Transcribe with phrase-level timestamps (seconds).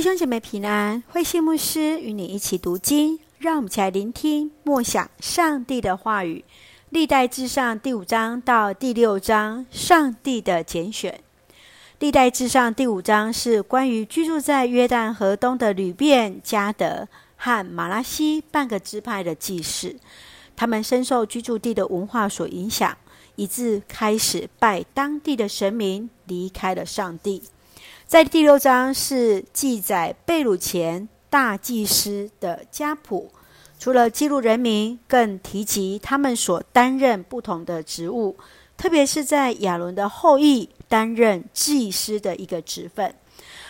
[0.00, 6.42] 弟兄姐妹平安，慧信牧师与你一起读经，让我们一起来聆听默想上帝的话语。
[6.88, 11.20] 历代志上第五章到第六章，上帝的拣选。
[11.98, 17.06] 历代志上第五章是关于居住在约旦河东的流便、迦得
[17.36, 19.96] 和玛拉西半个支派的记事。
[20.56, 22.96] 他们深受居住地的文化所影响，
[23.36, 27.42] 以致开始拜当地的神明，离开了上帝。
[28.10, 33.30] 在第六章是记载贝鲁前大祭司的家谱，
[33.78, 38.36] 除了记录人名，更提及他们所担任不同的职务，
[38.76, 43.14] 特别是在亚伦的后裔担任祭司的一个职分。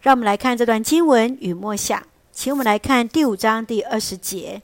[0.00, 2.02] 让我们来看这段经文与默想，
[2.32, 4.62] 请我们来看第五章第二十节：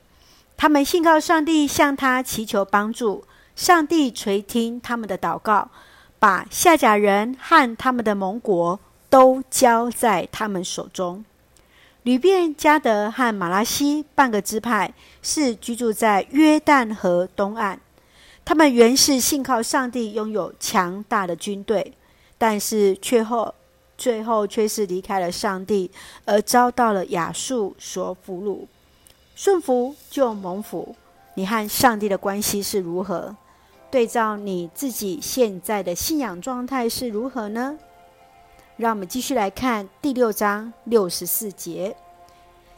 [0.57, 3.23] 他们信靠上帝，向他祈求帮助，
[3.55, 5.71] 上帝垂听他们的祷告，
[6.19, 8.81] 把夏甲人和他们的盟国。
[9.09, 11.25] 都交在他们手中。
[12.03, 17.79] 吕便、迦得和马拉西半个支派是居住在约旦河东岸。
[18.45, 21.93] 他们原是信靠上帝，拥有强大的军队，
[22.39, 23.55] 但是却后
[23.99, 25.91] 最后却是离开了上帝，
[26.25, 28.67] 而遭到了亚述所俘虏。
[29.35, 30.97] 顺服就蒙福。
[31.35, 33.37] 你和上帝的关系是如何？
[33.91, 37.79] 对照你自己现在的信仰状态是如何呢？
[38.79, 41.97] 让我们继续来看第六章六十四节。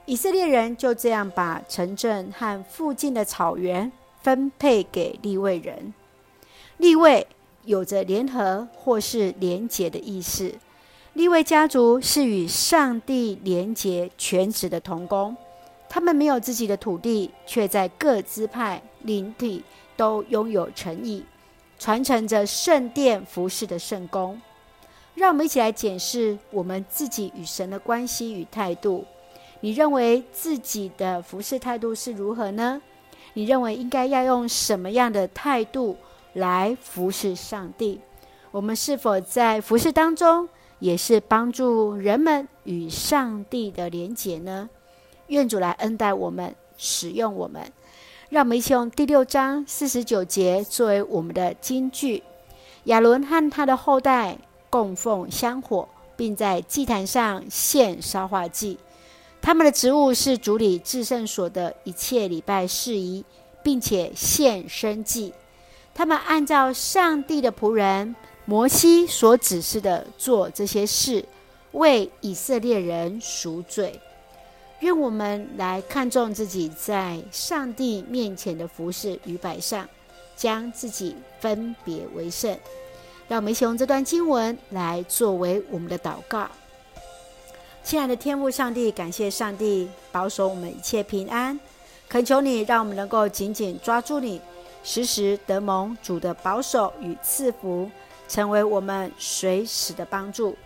[0.07, 5.93] 以色列人就这样把城镇和附近的草原分配给利未人。
[6.79, 7.27] 利未
[7.67, 10.55] 有着联合或是连结的意思。
[11.13, 15.37] 利未家族是与上帝连结全职的同工，
[15.87, 19.63] 他们没有自己的土地，却在各支派领地
[19.99, 21.23] 都拥有诚意，
[21.79, 24.41] 传承着圣殿服饰的圣工。
[25.15, 29.05] 让我们一起来检视我们自己与神的关系与态度。
[29.61, 32.81] 你认为自己的服侍态度是如何呢？
[33.35, 35.97] 你认为应该要用什么样的态度
[36.33, 38.01] 来服侍上帝？
[38.51, 40.49] 我们是否在服侍当中
[40.79, 44.71] 也是帮助人们与上帝的连结呢？
[45.27, 47.63] 愿主来恩待我们，使用我们。
[48.31, 52.23] 让我们一起用第六章四十九节作为我们的金句：
[52.85, 54.39] 亚伦和他的后代。
[54.71, 55.87] 供奉香火，
[56.17, 58.79] 并在祭坛上献烧化祭。
[59.43, 63.25] 他们的职务是主理至圣所的一切礼拜事宜，
[63.63, 65.35] 并且献生祭。
[65.93, 68.15] 他们按照上帝的仆人
[68.45, 71.25] 摩西所指示的做这些事，
[71.73, 73.99] 为以色列人赎罪。
[74.81, 79.87] 愿我们来看重自己在上帝面前的服事与摆上，
[80.37, 82.57] 将自己分别为圣。
[83.31, 86.49] 让我们一起用这段经文来作为我们的祷告。
[87.85, 91.59] 亲爱的天父上帝，感谢上帝保守我们一切平安，
[92.09, 94.41] 恳求你让我们能够紧紧抓住你，
[94.83, 97.89] 时时得蒙主的保守与赐福，
[98.29, 100.57] 成为我们随时的帮助，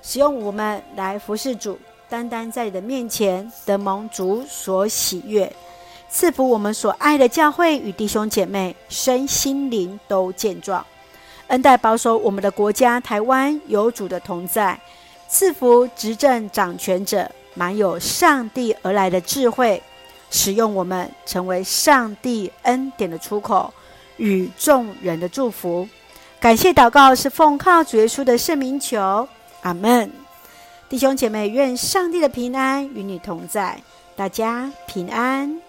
[0.00, 1.78] 使用我们来服侍主，
[2.08, 5.54] 单单在你的面前得蒙主所喜悦，
[6.08, 10.82] 赐福我们所爱的教会与弟兄姐妹，身心灵都健壮。
[11.48, 14.78] 恩待保守我们的国家台湾有主的同在，
[15.28, 19.82] 赐福执政掌权者，满有上帝而来的智慧，
[20.30, 23.72] 使用我们成为上帝恩典的出口
[24.16, 25.88] 与众人的祝福。
[26.40, 29.28] 感谢祷告是奉靠主耶稣的圣名求，
[29.62, 30.10] 阿门。
[30.88, 33.80] 弟兄姐妹，愿上帝的平安与你同在，
[34.14, 35.60] 大家平安。